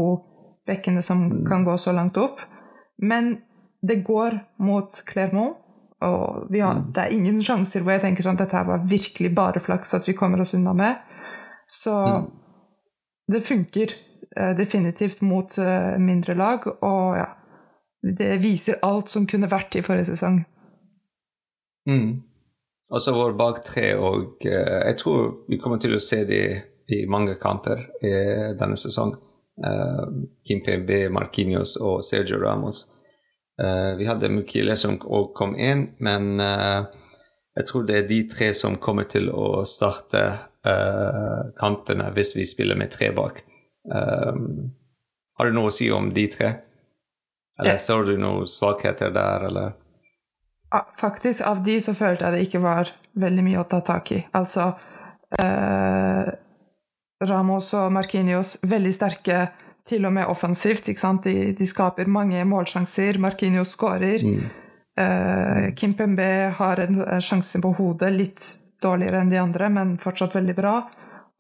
bekkene 0.69 1.03
som 1.05 1.27
mm. 1.29 1.39
kan 1.49 1.67
gå 1.67 1.77
så 1.79 1.95
langt 1.95 2.19
opp. 2.21 2.41
Men 3.03 3.37
det 3.83 4.03
går 4.07 4.39
mot 4.63 5.03
Clermont, 5.09 5.59
Og 6.03 6.55
har, 6.57 6.79
mm. 6.79 6.87
det 6.95 7.05
er 7.05 7.17
ingen 7.17 7.43
sjanser 7.45 7.85
hvor 7.85 7.97
jeg 7.97 8.05
tenker 8.07 8.27
sånn 8.27 8.39
dette 8.41 8.57
her 8.57 8.69
var 8.69 8.87
virkelig 8.89 9.33
bare 9.37 9.63
flaks 9.63 9.95
at 9.99 10.09
vi 10.09 10.17
kommer 10.19 10.43
oss 10.43 10.55
unna 10.59 10.75
med. 10.77 10.99
Så 11.71 11.95
mm. 11.95 12.27
det 13.33 13.45
funker 13.47 13.95
uh, 14.39 14.53
definitivt 14.59 15.23
mot 15.23 15.59
uh, 15.59 15.95
mindre 15.99 16.37
lag, 16.39 16.67
og 16.81 17.17
ja 17.21 17.31
Det 18.03 18.41
viser 18.43 18.81
alt 18.83 19.13
som 19.13 19.29
kunne 19.31 19.47
vært 19.47 19.77
i 19.79 19.83
forrige 19.87 20.09
sesong. 20.11 20.41
Mm. 21.87 22.23
Altså 22.91 23.13
vår 23.15 23.37
bak 23.39 23.61
tre, 23.63 23.93
og 23.95 24.43
uh, 24.43 24.81
jeg 24.89 24.97
tror 24.99 25.29
vi 25.47 25.59
kommer 25.63 25.79
til 25.79 25.95
å 25.95 26.03
se 26.03 26.25
de 26.27 26.41
i 26.93 27.05
mange 27.07 27.37
kamper 27.39 27.85
i 28.03 28.11
denne 28.59 28.77
sesongen. 28.77 29.21
Kim 30.49 30.63
PB, 30.65 30.91
Marquinhos 31.13 31.77
og 31.77 32.03
Sergio 32.05 32.41
Ramos. 32.41 32.83
Uh, 33.61 33.97
vi 33.97 34.07
hadde 34.07 34.31
Mukile 34.33 34.77
som 34.81 34.97
òg 34.97 35.33
kom 35.37 35.53
inn, 35.61 35.91
men 36.01 36.41
uh, 36.41 36.89
jeg 37.59 37.69
tror 37.69 37.85
det 37.85 37.99
er 37.99 38.09
de 38.09 38.23
tre 38.31 38.49
som 38.57 38.79
kommer 38.81 39.05
til 39.13 39.29
å 39.29 39.67
starte 39.69 40.23
uh, 40.65 41.53
kampene 41.59 42.09
hvis 42.17 42.33
vi 42.39 42.47
spiller 42.49 42.79
med 42.81 42.93
tre 42.95 43.13
bak. 43.13 43.43
har 43.83 45.49
du 45.49 45.55
noe 45.57 45.69
å 45.69 45.75
si 45.75 45.91
om 45.91 46.09
de 46.15 46.27
tre? 46.31 46.53
Eller 47.59 47.81
så 47.83 47.99
du 48.07 48.15
noen 48.17 48.47
svakheter 48.49 49.11
der, 49.13 49.47
eller? 49.49 49.73
Faktisk, 50.97 51.43
av 51.45 51.61
de 51.67 51.75
så 51.83 51.93
følte 51.99 52.25
jeg 52.25 52.33
det 52.33 52.47
ikke 52.47 52.63
var 52.63 52.93
veldig 53.21 53.45
mye 53.45 53.61
å 53.61 53.67
ta 53.69 53.83
tak 53.85 54.13
i. 54.15 54.23
Altså 54.33 54.71
Ramos 57.27 57.69
og 57.77 57.91
Marquinhos, 57.93 58.55
veldig 58.63 58.95
sterke 58.95 59.43
til 59.89 60.07
og 60.07 60.13
med 60.15 60.31
offensivt. 60.31 60.87
De, 61.25 61.37
de, 61.59 61.67
skaper 61.67 62.11
mange 62.11 62.45
målsjanser. 62.49 63.19
Marquinhos 63.19 63.75
skårer. 63.77 64.25
Mm. 64.25 64.51
Uh, 65.01 65.75
Kim 65.75 65.95
Pembe 65.95 66.53
har 66.57 66.83
en, 66.83 67.01
en, 67.01 67.23
sjanse 67.23 67.61
på 67.61 67.73
hodet, 67.79 68.13
litt 68.13 68.45
dårligere 68.83 69.23
enn 69.23 69.31
de 69.33 69.41
andre, 69.41 69.71
men 69.73 69.97
fortsatt 70.01 70.37
veldig 70.37 70.57
bra. 70.59 70.77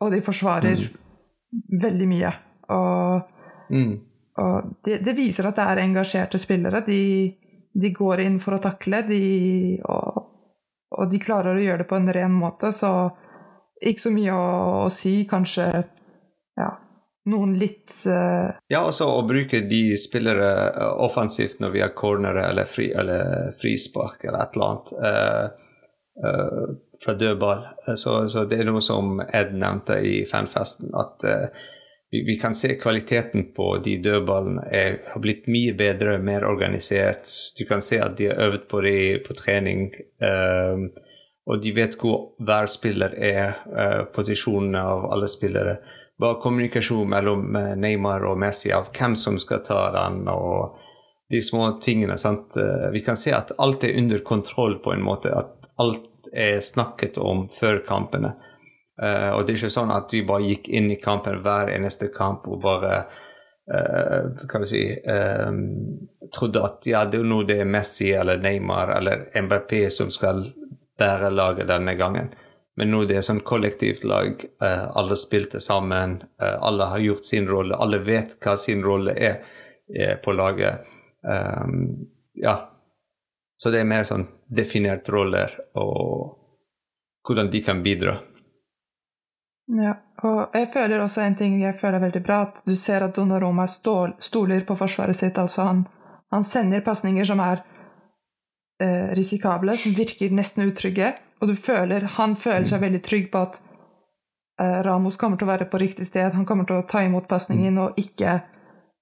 Og 0.03 0.11
de 0.15 0.23
forsvarer 0.25 0.87
mm. 0.87 1.79
veldig 1.83 2.09
mye. 2.11 2.33
Og, 2.73 3.31
mm. 3.71 3.95
og 4.43 4.75
det, 4.85 5.03
det, 5.07 5.17
viser 5.19 5.51
at 5.51 5.61
det 5.61 5.69
er 5.69 5.85
engasjerte 5.85 6.41
spillere. 6.41 6.83
De, 6.87 7.03
de 7.73 7.93
går 7.95 8.25
inn 8.25 8.41
for 8.43 8.57
å 8.57 8.63
takle, 8.63 9.05
de, 9.09 9.25
og, 9.85 10.23
og, 10.97 11.05
de 11.11 11.21
klarer 11.23 11.57
å 11.59 11.67
gjøre 11.67 11.85
det 11.85 11.91
på 11.91 12.01
en 12.01 12.15
ren 12.15 12.35
måte. 12.35 12.73
Så 12.75 12.91
ikke 13.83 14.07
så 14.07 14.15
mye 14.15 14.35
å, 14.39 14.49
å 14.87 14.89
si, 14.95 15.23
kanskje 15.31 15.69
ja, 16.59 16.71
noen 17.31 17.55
litt 17.59 17.93
uh... 18.07 18.51
Ja, 18.73 18.83
også 18.83 19.09
å 19.11 19.27
bruke 19.27 19.63
de 19.69 19.97
spillere 20.01 20.49
uh, 20.75 20.89
offensivt 21.05 21.61
når 21.63 21.75
vi 21.75 21.83
har 21.85 21.93
cornere 21.99 22.49
eller, 22.51 22.69
fri, 22.69 22.91
eller 22.91 23.53
frispark 23.59 24.25
eller 24.27 24.43
et 24.43 24.57
eller 24.57 24.71
annet 24.71 24.95
uh, 25.03 26.73
fra 27.03 27.15
dødball. 27.19 27.63
Så, 27.97 28.17
så, 28.31 28.45
det 28.47 28.61
er 28.61 28.69
noe 28.69 28.83
som 28.85 29.23
Ed 29.25 29.55
nevnte 29.59 29.97
i 30.07 30.17
fanfesten, 30.29 30.93
at 30.95 31.25
vi, 32.13 32.21
vi, 32.29 32.37
kan 32.39 32.55
se 32.55 32.77
kvaliteten 32.79 33.49
på 33.57 33.71
de 33.83 33.97
dødballene 34.05 34.67
er, 34.69 34.99
har 35.15 35.23
blitt 35.25 35.49
mye 35.51 35.73
bedre, 35.75 36.19
mer 36.23 36.45
organisert. 36.47 37.27
Du 37.59 37.65
kan 37.67 37.83
se 37.83 37.99
at 38.05 38.19
de 38.21 38.29
har 38.31 38.39
øvd 38.45 38.69
på 38.71 38.85
det 38.85 39.01
på 39.27 39.35
trening. 39.41 39.89
Og 41.51 41.63
de 41.63 41.73
vet 41.75 41.97
hvor 41.99 42.37
hver 42.39 42.69
spiller 42.71 43.17
er, 43.19 43.57
posisjonene 44.15 44.79
av 44.79 45.09
alle 45.11 45.27
spillere 45.31 45.81
bare 46.23 46.39
kommunikasjon 46.41 47.09
mellom 47.11 47.57
Neymar 47.83 48.23
og 48.31 48.39
Messi 48.39 48.71
av 48.73 48.93
hvem 48.95 49.17
som 49.19 49.39
skal 49.43 49.63
ta 49.67 49.81
den, 49.97 50.21
og 50.31 50.77
de 51.33 51.41
små 51.43 51.71
tingene. 51.83 52.19
sant? 52.19 52.57
Eh, 52.57 52.91
vi 52.91 53.01
kan 53.01 53.17
se 53.17 53.33
at 53.33 53.53
alt 53.59 53.85
er 53.85 53.99
under 53.99 54.19
kontroll 54.19 54.79
på 54.85 54.93
en 54.93 55.03
måte. 55.03 55.33
At 55.35 55.71
alt 55.81 56.29
er 56.33 56.61
snakket 56.61 57.19
om 57.19 57.49
før 57.49 57.83
kampene. 57.87 58.35
Uh, 59.03 59.33
og 59.35 59.47
det 59.47 59.55
er 59.55 59.57
ikke 59.57 59.73
sånn 59.73 59.91
at 59.91 60.13
vi 60.13 60.21
bare 60.29 60.45
gikk 60.45 60.69
inn 60.69 60.91
i 60.93 60.99
kampen 61.01 61.39
hver 61.43 61.71
eneste 61.73 62.11
kamp 62.13 62.45
og 62.47 62.59
bare 62.63 62.91
uh, 63.73 64.45
kan 64.51 64.63
vi 64.63 64.69
si 64.69 64.83
uh, 64.93 65.49
trodde 66.37 66.63
at 66.63 66.87
ja, 66.87 67.01
det 67.09 67.23
er 67.23 67.25
nå 67.27 67.41
det 67.49 67.57
er 67.65 67.71
Messi 67.73 68.11
eller 68.15 68.39
Neymar 68.45 68.93
eller 68.99 69.25
MBP 69.41 69.89
som 69.91 70.13
skal 70.13 70.45
bære 70.99 71.31
laget 71.31 71.69
denne 71.69 71.95
gangen. 71.95 72.33
Men 72.77 72.91
nå 72.91 73.03
det 73.05 73.19
er 73.19 73.25
sånn 73.27 73.43
kollektivt 73.45 74.05
lag. 74.09 74.45
Uh, 74.63 74.89
alle 74.97 75.17
spilte 75.21 75.61
sammen. 75.61 76.23
Uh, 76.41 76.57
alle 76.65 76.89
har 76.95 77.05
gjort 77.05 77.29
sin 77.29 77.49
rolle. 77.49 77.77
Alle 77.77 78.01
vet 78.05 78.39
hva 78.41 78.57
sin 78.57 78.85
rolle 78.85 79.13
er, 79.13 79.43
er 79.93 80.17
på 80.25 80.33
laget. 80.33 80.89
Um, 81.21 82.09
ja. 82.41 82.57
Så 83.61 83.71
det 83.71 83.83
er 83.83 83.91
mer 83.91 84.09
sånn 84.09 84.25
definert 84.51 85.09
roller 85.13 85.53
og 85.79 86.39
hvordan 87.23 87.51
de 87.53 87.61
kan 87.63 87.83
bidra. 87.85 88.17
Ja, 89.73 89.95
og 90.27 90.57
jeg 90.57 90.73
føler 90.75 91.01
også 91.01 91.23
en 91.23 91.37
ting 91.39 91.61
jeg 91.63 91.77
føler 91.79 92.03
veldig 92.03 92.23
bra, 92.27 92.41
at 92.49 92.59
du 92.67 92.75
ser 92.77 93.05
at 93.07 93.15
Donnaroma 93.17 93.69
stoler 93.71 94.65
på 94.67 94.77
forsvaret 94.77 95.17
sitt. 95.17 95.39
altså 95.39 95.69
Han, 95.69 95.85
han 96.35 96.45
sender 96.45 96.83
pasninger 96.85 97.25
som 97.25 97.41
er 97.41 97.63
eh, 98.83 99.13
risikable, 99.19 99.77
som 99.79 99.95
virker 99.97 100.35
nesten 100.35 100.67
utrygge, 100.69 101.13
og 101.43 101.51
du 101.51 101.57
føler, 101.59 102.07
han 102.19 102.37
føler 102.39 102.69
seg 102.71 102.81
mm. 102.81 102.87
veldig 102.87 103.03
trygg 103.07 103.31
på 103.33 103.45
at 103.49 103.61
eh, 104.63 104.81
Ramos 104.87 105.19
kommer 105.21 105.41
til 105.41 105.49
å 105.49 105.53
være 105.53 105.71
på 105.71 105.81
riktig 105.83 106.07
sted, 106.11 106.35
han 106.37 106.47
kommer 106.49 106.69
til 106.69 106.81
å 106.81 106.87
ta 106.89 107.03
imot 107.07 107.31
pasningen 107.31 107.81
og 107.83 107.99
ikke 108.01 108.41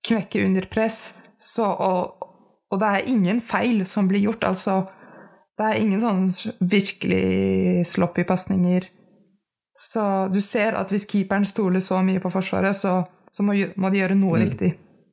knekke 0.06 0.46
under 0.46 0.68
press. 0.72 1.00
Så, 1.40 1.66
og, 1.66 2.25
og, 2.70 2.80
det 2.80 2.88
er 2.88 3.10
ingen 3.12 3.42
feil 3.44 3.84
som 3.88 4.08
blir 4.08 4.25
gjort, 4.25 4.44
altså. 4.49 4.82
Det 5.60 5.68
er 5.68 5.80
ingen 5.80 6.00
sånn 6.00 6.26
virkelig 6.64 7.84
sloppy 7.88 8.25
pasninger. 8.28 8.87
Så 9.76 10.02
du 10.32 10.40
ser 10.44 10.76
at 10.76 10.92
hvis 10.92 11.06
keeperen 11.08 11.44
stoler 11.49 11.84
så 11.84 12.00
mye 12.04 12.20
på 12.20 12.32
Forsvaret, 12.32 12.76
så, 12.76 13.02
så 13.32 13.44
må, 13.44 13.56
må, 13.76 13.92
de 13.92 14.00
gjøre 14.00 14.16
noe 14.18 14.38
mm. 14.38 14.44
riktig. 14.44 14.72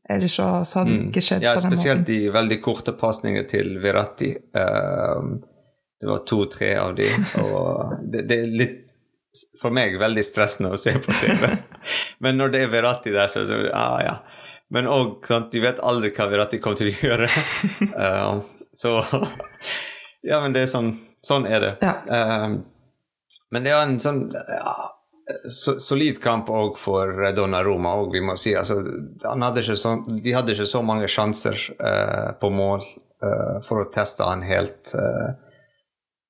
Ellers 0.09 0.35
så, 0.35 0.65
så 0.65 0.79
hadde 0.79 0.95
det 0.95 1.09
ikke 1.09 1.23
skjedd 1.23 1.41
mm. 1.41 1.45
ja, 1.45 1.53
på 1.53 1.59
den 1.59 1.69
måten. 1.69 1.77
Spesielt 1.77 2.05
de 2.07 2.17
veldig 2.31 2.57
korte 2.63 2.93
pasninger 2.95 3.47
til 3.51 3.73
Veratti. 3.83 4.31
Uh, 4.55 5.37
det 5.99 6.09
var 6.11 6.25
to-tre 6.29 6.69
av 6.79 6.93
de, 6.95 7.07
og 7.41 7.95
det, 8.13 8.27
det, 8.29 8.37
er 8.37 8.53
litt 8.61 8.83
for 9.61 9.73
meg 9.73 9.97
veldig 9.99 10.23
stressende 10.25 10.71
å 10.73 10.79
se 10.79 10.93
på 11.01 11.13
TV. 11.19 11.49
Men 12.23 12.39
når 12.39 12.53
det 12.53 12.63
er 12.65 12.71
Veratti 12.73 13.13
der, 13.13 13.31
så, 13.33 13.43
så 13.49 13.59
ah, 13.73 13.97
ja. 14.05 14.15
Men 14.73 14.89
òg, 14.91 15.27
de 15.51 15.63
vet 15.63 15.79
aldri 15.79 16.11
hva 16.15 16.27
Veratti 16.31 16.59
kommer 16.63 16.79
til 16.79 16.91
å 16.91 16.95
gjøre. 16.95 17.29
Uh, 17.95 18.39
så 18.81 18.99
Ja, 20.27 20.41
men 20.41 20.51
det 20.51 20.65
er 20.65 20.71
sånn 20.71 20.89
Sånn 21.23 21.45
er 21.49 21.63
det. 21.63 21.69
Ja. 21.81 21.93
Uh, 22.07 22.57
men 23.51 23.63
det 23.65 23.71
er 23.73 23.81
en 23.83 23.97
sånn 23.99 24.27
ja, 24.31 24.73
solid 25.79 26.22
kamp 26.24 26.50
òg 26.50 26.77
for 26.79 27.12
Donnaroma, 27.36 27.96
og 28.00 28.13
vi 28.15 28.22
må 28.24 28.38
si 28.39 28.53
altså, 28.55 28.79
hadde 29.27 29.63
så, 29.75 29.98
De 30.07 30.34
hadde 30.36 30.55
ikke 30.55 30.69
så 30.69 30.84
mange 30.86 31.10
sjanser 31.12 31.57
uh, 31.81 32.31
på 32.39 32.51
mål 32.53 32.86
uh, 33.24 33.57
for 33.67 33.84
å 33.84 33.89
teste 33.91 34.27
han 34.27 34.46
helt. 34.48 34.93
Uh, 34.96 35.36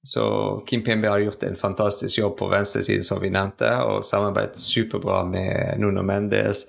så 0.08 0.25
Kim 0.68 0.84
Pimbe 0.86 1.12
har 1.12 1.22
gjort 1.22 1.44
en 1.44 1.60
fantastisk 1.60 2.22
jobb 2.22 2.38
på 2.39 2.50
venstresiden, 2.50 3.06
som 3.06 3.22
vi 3.22 3.32
nevnte, 3.34 3.70
og 3.84 4.06
samarbeidet 4.08 4.62
superbra 4.63 5.24
med 5.27 5.82
Nuno 5.82 6.04
Mendes. 6.06 6.66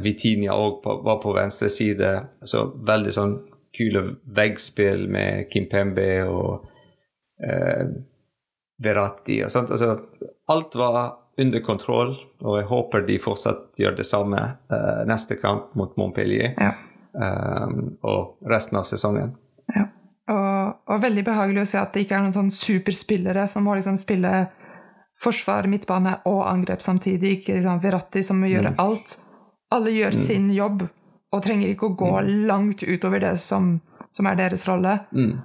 Vitinha 0.00 0.56
òg 0.56 0.80
var 1.04 1.18
på 1.22 1.34
venstre 1.36 1.68
side. 1.70 2.08
Så 2.48 2.62
veldig 2.88 3.12
sånn 3.12 3.34
kule 3.76 4.06
veggspill 4.24 5.04
med 5.12 5.50
Kim 5.52 5.68
Pembe 5.70 6.08
og 6.32 6.64
Verratti 8.80 9.42
og 9.44 9.52
sånt. 9.52 9.74
Altså, 9.76 9.98
alt 10.50 10.74
var 10.78 11.16
under 11.40 11.62
kontroll, 11.64 12.14
og 12.44 12.56
jeg 12.58 12.68
håper 12.68 13.04
de 13.06 13.16
fortsatt 13.22 13.78
gjør 13.80 13.96
det 13.96 14.06
samme 14.08 14.40
uh, 14.72 15.02
neste 15.08 15.38
kamp 15.40 15.72
mot 15.78 15.94
Montpellier 15.96 16.52
ja. 16.58 16.74
um, 17.14 17.94
og 18.04 18.50
resten 18.50 18.80
av 18.80 18.88
sesongen. 18.88 19.32
Ja. 19.72 19.86
Og, 20.30 20.82
og, 20.84 20.96
veldig 21.02 21.24
behagelig 21.26 21.64
å 21.64 21.70
se 21.72 21.80
at 21.80 21.94
det 21.94 22.04
ikke 22.04 22.18
er 22.18 22.26
noen 22.26 22.36
sånn 22.36 22.52
superspillere 22.54 23.46
som 23.50 23.64
må 23.66 23.78
liksom 23.78 23.96
spille 23.98 24.44
forsvar, 25.20 25.68
midtbane 25.70 26.18
og 26.28 26.44
angrep 26.48 26.84
samtidig. 26.84 27.38
Ikke 27.40 27.56
liksom 27.56 27.80
Verratti 27.82 28.22
som 28.26 28.40
må 28.42 28.50
gjøre 28.50 28.74
mm. 28.74 28.82
alt. 28.82 29.16
Alle 29.74 29.94
gjør 29.94 30.16
mm. 30.16 30.24
sin 30.26 30.50
jobb 30.54 30.84
og 31.30 31.42
trenger 31.44 31.70
ikke 31.70 31.90
å 31.90 31.96
gå 31.98 32.10
mm. 32.12 32.30
langt 32.50 32.82
utover 32.82 33.22
det 33.22 33.36
som, 33.42 33.76
som 34.10 34.28
er 34.28 34.38
deres 34.38 34.66
rolle. 34.68 34.98
Mm. 35.14 35.38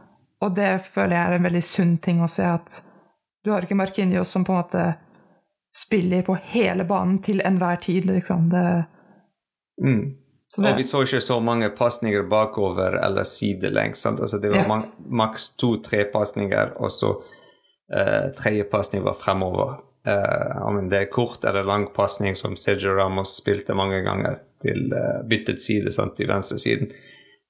Og 0.44 0.54
det 0.58 0.72
føler 0.92 1.18
jeg 1.18 1.26
er 1.30 1.38
en 1.38 1.48
veldig 1.48 1.64
sunn 1.66 1.96
ting 2.04 2.22
å 2.26 2.30
se, 2.32 2.46
at 2.46 2.80
du 3.46 3.52
har 3.54 3.66
ikke 3.66 3.78
Markinios 3.78 4.34
som 4.34 4.44
på 4.46 4.54
en 4.54 4.64
måte 4.64 4.86
spiller 5.76 6.22
på 6.26 6.38
hele 6.52 6.86
banen 6.88 7.20
til 7.24 7.42
enhver 7.46 7.78
tid, 7.84 8.08
liksom. 8.10 8.50
Det 8.50 8.68
mm. 9.84 10.06
Og 10.58 10.78
vi 10.78 10.84
så 10.88 11.02
ikke 11.04 11.20
så 11.22 11.40
mange 11.44 11.68
pasninger 11.76 12.24
bakover 12.32 12.96
eller 13.04 13.26
sidelengs. 13.28 14.06
Altså, 14.06 14.38
det 14.40 14.54
var 14.54 14.62
ja. 14.64 14.78
maks 15.12 15.50
to-tre 15.60 16.06
pasninger, 16.14 16.72
og 16.80 16.92
så 16.92 17.10
eh, 17.92 18.30
tredje 18.38 18.64
pasning 18.72 19.04
var 19.04 19.18
fremover. 19.20 19.82
Eh, 20.08 20.62
om 20.64 20.80
det 20.90 21.02
er 21.02 21.12
kort 21.12 21.44
eller 21.44 21.68
lang 21.68 21.90
pasning, 21.94 22.38
som 22.40 22.56
Sergio 22.56 22.94
Ramos 22.96 23.36
spilte 23.42 23.76
mange 23.76 24.00
ganger 24.06 24.40
til 24.64 24.94
eh, 24.94 25.20
byttet 25.28 25.62
side 25.62 25.92
sant, 25.92 26.16
til 26.16 26.30
venstresiden. 26.32 26.94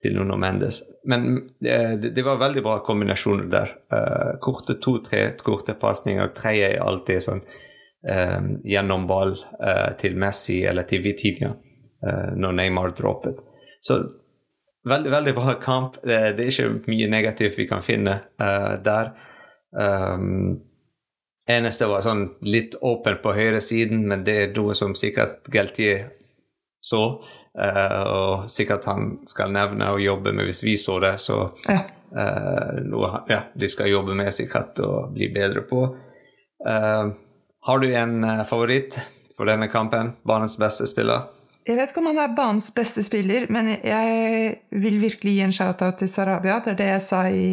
Til 0.02 0.16
Nuno 0.16 0.38
Mendes. 0.38 0.82
Men 1.08 1.48
det, 1.60 2.10
det 2.16 2.24
var 2.26 2.42
veldig 2.42 2.64
bra 2.66 2.80
kombinasjoner 2.86 3.48
der. 3.52 3.72
Uh, 3.94 4.36
korte 4.44 4.78
to-tre 4.82 5.28
korte 5.42 5.78
pasninger. 5.80 6.34
Tredje 6.38 6.74
er 6.74 6.84
alltid 6.84 7.24
sånn 7.26 7.42
uh, 7.42 8.42
gjennom 8.68 9.08
ball 9.10 9.36
uh, 9.38 9.96
til 10.00 10.18
Messi 10.20 10.62
eller 10.68 10.88
til 10.90 11.04
Vitinha 11.06 11.56
når 12.06 12.52
Neymar 12.54 12.92
droppet. 12.94 13.40
Så 13.82 13.96
veldig, 14.86 15.10
veldig 15.10 15.32
bra 15.34 15.56
kamp. 15.58 15.96
Det, 16.04 16.20
det, 16.38 16.44
er 16.44 16.52
ikke 16.52 16.92
mye 16.92 17.08
negativt 17.10 17.56
vi 17.58 17.66
kan 17.66 17.82
finne 17.82 18.20
der. 18.86 19.10
Um, 19.74 20.60
eneste 21.50 21.88
var 21.90 22.04
sånn 22.06 22.28
litt 22.46 22.78
åpen 22.86 23.18
på 23.24 23.34
høyresiden, 23.34 24.04
men 24.12 24.22
det 24.28 24.36
er 24.38 24.54
noe 24.54 24.76
som 24.78 24.94
sikkert 24.94 25.50
Geltier 25.50 26.12
så. 26.86 27.02
Uh, 27.56 28.04
og 28.12 28.50
sikkert 28.52 28.84
han 28.90 29.14
skal 29.32 29.54
nevne 29.56 29.88
og 29.96 30.02
jobbe 30.04 30.34
med 30.36 30.50
hvis 30.50 30.60
vi 30.66 30.74
så 30.76 30.98
det, 31.00 31.14
så 31.24 31.38
ja. 31.70 31.86
Uh, 32.12 32.82
noe 32.84 33.22
ja, 33.32 33.46
de 33.56 33.70
skal 33.72 33.88
jobbe 33.94 34.16
med 34.16 34.34
sikkert 34.36 34.82
og 34.84 35.14
bli 35.16 35.30
bedre 35.32 35.64
på. 35.64 35.86
Uh, 36.68 37.14
har 37.66 37.80
du 37.80 37.88
en 37.96 38.28
favoritt 38.48 38.98
for 39.38 39.48
denne 39.48 39.70
kampen? 39.72 40.12
Banens 40.28 40.58
beste 40.60 40.88
spiller? 40.92 41.30
Jeg 41.66 41.80
vet 41.80 41.94
ikke 41.94 42.04
om 42.04 42.10
han 42.12 42.20
er 42.22 42.36
banens 42.36 42.68
beste 42.76 43.02
spiller, 43.02 43.48
men 43.50 43.72
jeg 43.74 44.50
vil 44.76 45.00
virkelig 45.02 45.38
gi 45.38 45.46
en 45.48 45.56
shout-out 45.56 45.98
til 46.02 46.12
Sarabia. 46.12 46.60
Det 46.62 46.76
er 46.76 46.82
det 46.82 46.90
jeg 46.92 47.06
sa 47.08 47.22
i 47.32 47.48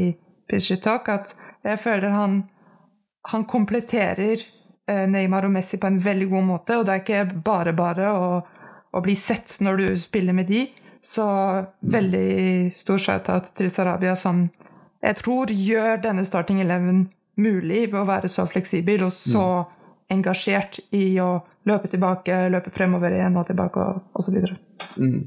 Pitchy 0.50 0.76
Talk, 0.82 1.08
at 1.08 1.32
jeg 1.64 1.80
føler 1.80 2.12
han, 2.12 2.42
han 3.30 3.46
kompletterer 3.48 4.42
Neymar 5.08 5.46
og 5.48 5.54
Messi 5.54 5.78
på 5.80 5.88
en 5.88 5.96
veldig 6.02 6.28
god 6.28 6.44
måte, 6.44 6.76
og 6.76 6.84
det 6.84 6.92
er 6.92 7.00
ikke 7.06 7.40
bare 7.46 7.72
bare 7.78 8.10
å 8.12 8.26
å 8.92 9.02
bli 9.04 9.16
sett 9.16 9.58
når 9.64 9.80
du 9.80 9.86
spiller 10.00 10.36
med 10.36 10.50
de. 10.50 10.66
Så 11.02 11.24
veldig 11.80 12.72
stor 12.78 13.00
shout-out 13.02 13.48
til 13.58 13.72
Sarabia, 13.74 14.14
som 14.16 14.46
jeg 15.02 15.18
tror 15.18 15.50
gjør 15.50 15.98
denne 16.04 16.24
starting 16.26 16.60
eleven 16.62 17.08
mulig 17.40 17.88
ved 17.90 17.98
å 18.02 18.06
være 18.06 18.30
så 18.30 18.44
fleksibel 18.46 19.02
og 19.08 19.12
så 19.14 19.46
mm. 19.64 19.78
engasjert 20.14 20.78
i 20.94 21.16
å 21.22 21.40
løpe 21.68 21.90
tilbake, 21.90 22.44
løpe 22.52 22.70
fremover 22.74 23.16
igjen 23.16 23.38
og 23.40 23.48
tilbake 23.48 23.82
og 23.82 24.20
osv. 24.20 24.38
Mm. 25.00 25.18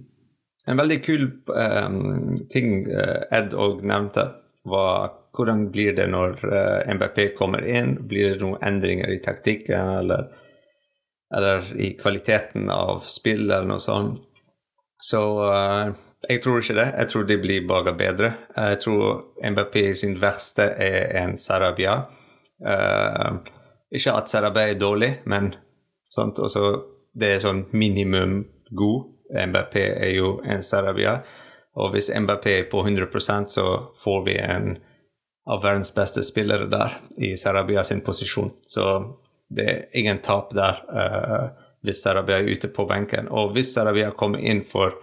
En 0.65 0.79
veldig 0.79 0.99
kul 1.05 1.27
um, 1.51 2.33
ting 2.49 2.87
uh, 2.87 3.25
Ed 3.35 3.53
òg 3.53 3.83
nevnte, 3.85 4.29
var 4.65 5.11
hvordan 5.35 5.67
blir 5.73 5.93
det 5.97 6.07
når 6.09 6.39
uh, 6.47 6.55
eh, 6.57 6.93
MBP 6.95 7.35
kommer 7.37 7.65
inn? 7.67 7.97
Blir 8.07 8.33
det 8.33 8.41
noen 8.41 8.63
endringer 8.65 9.11
i 9.13 9.19
taktikken, 9.21 9.91
eller 9.99 10.31
eller 11.33 11.67
i 11.81 11.93
kvaliteten 11.97 12.69
av 12.69 13.05
spill 13.09 13.47
eller 13.47 13.67
noe 13.69 13.81
sånt. 13.81 14.21
Så 15.01 15.21
uh, 15.41 15.93
jeg 16.29 16.41
tror 16.43 16.61
ikke 16.61 16.77
det. 16.77 16.87
Jeg 16.97 17.11
tror 17.11 17.25
de 17.29 17.37
blir 17.41 17.67
bare 17.69 17.93
bedre. 17.97 18.31
Jeg 18.55 18.79
tror 18.85 19.25
MBP 19.43 19.77
sin 19.97 20.15
verste 20.21 20.69
er 20.81 21.11
en 21.21 21.37
Sarabia. 21.41 21.97
Uh, 22.65 23.41
ikke 23.93 24.15
at 24.15 24.31
Sarabia 24.31 24.71
er 24.73 24.79
dårlig, 24.79 25.11
men 25.25 25.53
sant? 26.11 26.39
Også, 26.39 26.71
det 27.17 27.35
er 27.35 27.43
sånn 27.43 27.65
minimum 27.75 28.41
god. 28.75 29.11
MBP 29.35 29.75
er 29.81 30.13
jo 30.15 30.37
en 30.45 30.63
Sarabia. 30.63 31.19
Og 31.75 31.91
hvis 31.91 32.09
MBP 32.13 32.45
er 32.53 32.67
på 32.71 32.85
100% 32.85 33.51
så 33.51 33.65
får 33.99 34.21
vi 34.25 34.37
en 34.39 34.75
av 35.45 35.61
verdens 35.61 35.91
beste 35.93 36.23
spillere 36.25 36.69
der 36.71 36.99
i 37.21 37.35
Sarabia 37.37 37.83
sin 37.83 38.01
posisjon. 38.01 38.53
Så 38.65 38.85
det 39.49 39.65
er 39.69 39.83
ingen 39.99 40.21
tap 40.25 40.53
der 40.55 40.81
uh, 40.89 41.49
hvis 41.85 42.01
Sarabia 42.03 42.39
er 42.41 42.49
ute 42.49 42.69
på 42.73 42.85
benken. 42.89 43.27
Og 43.29 43.53
hvis 43.53 43.73
Sarabia 43.75 44.11
kommer 44.17 44.41
inn 44.41 44.63
for 44.65 44.95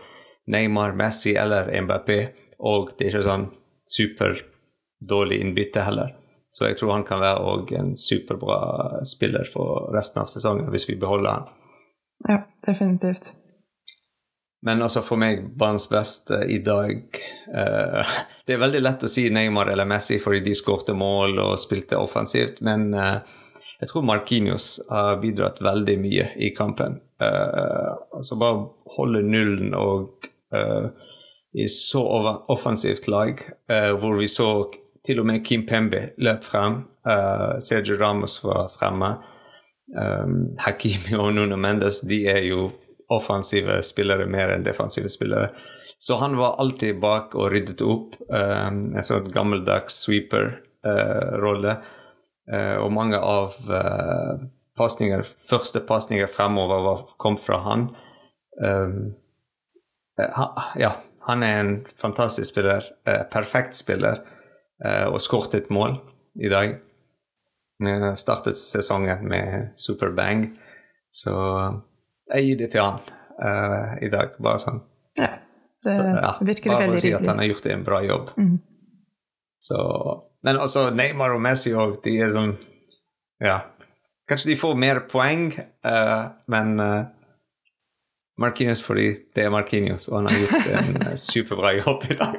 Neymar, 0.50 0.96
Messi 0.98 1.36
eller 1.38 1.70
MBP, 1.82 2.10
og 2.58 2.94
det 2.98 3.06
er 3.06 3.12
ikke 3.12 3.28
sånn 3.28 3.46
superdårlig 3.92 5.38
innbytte 5.42 5.84
heller. 5.86 6.16
Så 6.52 6.66
jeg 6.68 6.78
tror 6.78 6.96
han 6.98 7.06
kan 7.08 7.22
være 7.22 7.78
en 7.80 7.94
superbra 7.96 9.04
spiller 9.08 9.46
for 9.48 9.88
resten 9.94 10.22
av 10.22 10.28
sesongen 10.28 10.68
hvis 10.72 10.88
vi 10.90 10.98
beholder 11.00 11.38
han. 11.38 11.46
Ja, 12.28 12.42
definitivt. 12.66 13.32
Men 14.62 14.82
altså 14.84 15.00
for 15.02 15.18
meg, 15.18 15.40
banens 15.58 15.88
beste 15.90 16.44
i 16.46 16.60
dag 16.62 17.00
uh, 17.50 18.12
Det 18.46 18.54
er 18.54 18.60
veldig 18.62 18.82
lett 18.82 19.06
å 19.06 19.10
si 19.10 19.24
Neymar 19.34 19.72
eller 19.72 19.88
Messi 19.90 20.20
fordi 20.22 20.42
de 20.44 20.54
skårte 20.54 20.94
mål 20.94 21.40
og 21.42 21.56
spilte 21.58 21.98
offensivt, 21.98 22.60
men 22.62 22.92
uh, 22.94 23.24
jeg 23.82 23.90
tror 23.90 24.04
Markinios 24.06 24.76
har 24.90 25.16
bidratt 25.18 25.58
veldig 25.64 25.96
mye 25.98 26.28
i 26.38 26.52
kampen. 26.54 27.00
Uh, 27.18 27.90
altså 28.14 28.36
bare 28.38 28.68
holde 28.94 29.24
nullen 29.26 29.74
og 29.74 30.28
uh, 30.54 30.86
i 31.58 31.66
så 31.68 32.02
offensivt 32.52 33.08
lag, 33.10 33.42
uh, 33.72 33.90
hvor 33.98 34.20
vi 34.20 34.28
så 34.30 34.46
til 35.02 35.18
og 35.18 35.26
med 35.26 35.42
Kim 35.42 35.66
Pembe 35.66 36.12
løp 36.22 36.46
frem. 36.46 36.84
Sergio 37.58 37.96
Ramos 37.98 38.36
var 38.44 38.68
fremme. 38.70 39.16
Um, 39.98 40.52
Hakimi 40.62 41.16
og 41.18 41.32
Nuno 41.34 41.56
Mendes 41.58 42.04
de 42.06 42.20
er 42.30 42.44
jo 42.46 42.68
offensive 43.10 43.80
spillere 43.82 44.28
mer 44.30 44.52
enn 44.54 44.62
defensive 44.62 45.10
spillere. 45.10 45.48
Så 45.98 46.20
han 46.22 46.36
var 46.38 46.54
alltid 46.62 47.00
bak 47.02 47.34
og 47.34 47.50
ryddet 47.50 47.82
opp. 47.82 48.14
Um, 48.30 48.92
en 48.94 49.02
sånn 49.06 49.26
gammeldags 49.34 49.98
sweeper-rolle. 50.04 51.74
Uh, 51.74 51.98
og 52.50 52.88
mange 52.90 53.18
av 53.22 53.54
pasningene, 53.62 54.52
pasninger, 54.78 55.22
første 55.48 55.82
pasninger 55.86 56.30
fremover 56.30 56.84
var, 56.86 57.02
kom 57.20 57.38
fra 57.40 57.60
han. 57.66 57.88
Um, 58.62 59.14
ja, 60.80 60.92
han 61.26 61.44
er 61.46 61.60
en 61.60 61.74
fantastisk 61.98 62.52
spiller, 62.52 62.86
uh, 63.08 63.22
perfekt 63.32 63.76
spiller, 63.78 64.22
uh, 64.84 65.06
og 65.12 65.20
skåret 65.22 65.58
et 65.58 65.70
mål 65.72 65.98
i 66.40 66.50
dag. 66.52 66.78
Uh, 67.82 68.12
startet 68.18 68.60
sesongen 68.60 69.26
med 69.28 69.72
superbang, 69.78 70.50
så 71.12 71.36
jeg 72.32 72.46
gir 72.46 72.62
det 72.62 72.72
til 72.72 72.86
han 72.86 73.02
i 74.00 74.08
dag. 74.12 74.36
Bare 74.44 74.60
sånn. 74.62 74.76
Ja, 75.18 75.32
det 75.82 75.94
så, 75.98 76.04
ja, 76.06 76.36
virker 76.46 76.70
bare 76.70 76.84
veldig 76.84 76.94
for 76.94 77.00
å 77.00 77.02
si 77.02 77.10
at 77.16 77.26
han 77.26 77.40
har 77.42 77.48
gjort 77.48 77.66
en 77.72 77.82
bra 77.84 77.98
jobb. 78.06 78.28
Mm. 78.38 78.52
Så 79.62 79.78
men 80.42 80.58
også 80.60 80.90
Neymar 80.94 81.36
og 81.36 81.42
Messi 81.44 81.72
òg, 81.74 82.00
de 82.04 82.18
er 82.22 82.34
sånn 82.34 82.56
Ja. 83.42 83.58
Kanskje 84.28 84.52
de 84.52 84.56
får 84.56 84.78
mer 84.78 85.00
poeng, 85.10 85.50
uh, 85.84 86.30
men 86.52 86.76
uh, 86.80 87.04
Markinius 88.40 88.82
fordi 88.84 89.08
det 89.34 89.44
er 89.44 89.52
Markinius, 89.52 90.06
og 90.08 90.20
han 90.20 90.30
har 90.30 90.44
gjort 90.44 90.68
en 90.78 91.00
uh, 91.02 91.14
superbra 91.18 91.72
jobb 91.80 92.06
i 92.10 92.18
dag. 92.20 92.38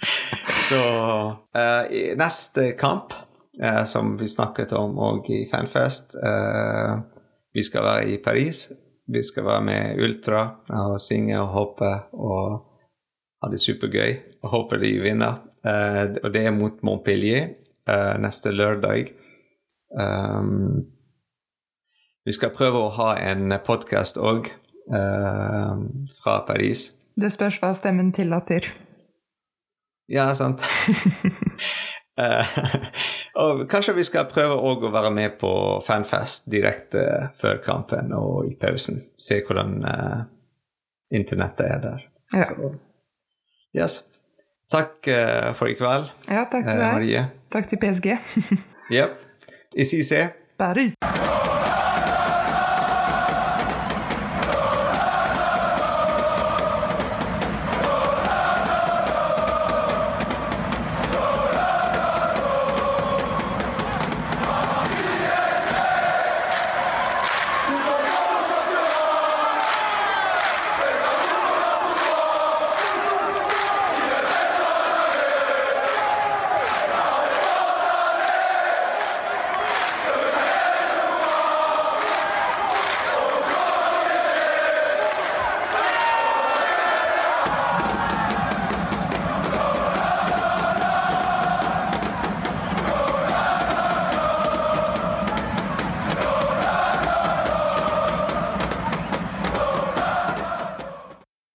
Så 0.70 0.80
uh, 0.80 1.84
i 1.92 2.06
neste 2.18 2.72
kamp, 2.80 3.16
som 3.90 4.14
vi 4.16 4.24
snakket 4.30 4.70
om 4.78 4.94
òg 5.02 5.26
i 5.34 5.40
Fanfest 5.50 6.14
Vi 7.52 7.64
skal 7.66 7.82
være 7.84 8.04
i 8.08 8.14
Paris. 8.22 8.60
Vi 9.10 9.20
skal 9.26 9.44
være 9.44 9.64
med 9.66 10.00
Ultra 10.00 10.44
og 10.78 10.94
synge 11.02 11.34
og 11.42 11.50
hoppe 11.52 11.90
og 12.14 12.54
ha 13.42 13.50
det 13.52 13.60
supergøy. 13.60 14.14
Og 14.40 14.54
håper 14.54 14.80
de 14.80 14.94
vinner. 15.02 15.42
Uh, 15.60 16.16
og 16.24 16.32
det 16.32 16.46
er 16.46 16.56
mot 16.56 16.78
Montpellier 16.86 17.50
uh, 17.90 18.16
neste 18.20 18.52
lørdag. 18.54 19.12
Um, 19.92 20.86
vi 22.24 22.32
skal 22.36 22.54
prøve 22.54 22.80
å 22.80 22.92
ha 22.96 23.10
en 23.20 23.52
podkast 23.66 24.20
òg 24.20 24.48
uh, 24.92 25.74
fra 26.20 26.38
Paris. 26.48 26.90
Det 27.20 27.32
spørs 27.32 27.60
hva 27.60 27.74
stemmen 27.76 28.12
tillater. 28.16 28.70
Ja, 30.10 30.30
sant. 30.34 30.64
og 33.42 33.66
kanskje 33.70 33.94
vi 34.00 34.04
skal 34.08 34.30
prøve 34.32 34.56
å 34.56 34.90
være 34.90 35.12
med 35.14 35.36
på 35.40 35.52
fanfest 35.86 36.48
direkte 36.50 37.04
før 37.38 37.60
kampen 37.64 38.12
og 38.16 38.48
i 38.48 38.56
pausen. 38.58 38.98
Se 39.20 39.42
hvordan 39.46 39.84
internettet 41.14 41.66
er 41.68 41.80
der. 41.84 42.00
Ja. 42.34 42.44
Så, 42.48 42.72
yes. 43.76 44.00
Takk 44.70 45.10
uh, 45.10 45.50
for 45.58 45.66
i 45.66 45.74
kveld. 45.74 46.12
Ja, 46.28 46.44
takk 46.46 46.62
til 46.62 46.76
uh, 46.76 46.78
deg. 46.78 46.92
Marie. 46.94 47.24
Takk 47.50 47.66
til 47.72 47.82
PSG. 47.82 48.14
Jepp. 48.96 49.18
I 49.74 49.86
CC. 49.86 50.30
Paris. 50.58 50.94